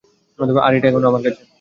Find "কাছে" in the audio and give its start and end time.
1.25-1.41